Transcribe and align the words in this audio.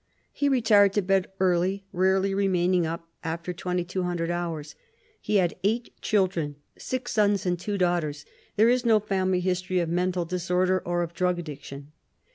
He 0.33 0.49
retired 0.49 0.93
to 0.93 1.03
bed 1.03 1.27
early, 1.39 1.83
rarely 1.93 2.33
remaining 2.33 2.87
up 2.87 3.07
after 3.23 3.53
2200 3.53 4.31
hours. 4.31 4.73
He 5.21 5.35
had 5.35 5.55
eight 5.63 5.93
children, 6.01 6.55
six 6.75 7.11
sons 7.11 7.45
and 7.45 7.59
two 7.59 7.77
daughters. 7.77 8.25
There 8.55 8.67
is 8.67 8.83
no 8.83 8.99
family 8.99 9.41
history 9.41 9.77
of 9.77 9.89
mental 9.89 10.25
disorder 10.25 10.81
or 10.85 11.03
of 11.03 11.13
drug 11.13 11.37
addiction. 11.37 11.91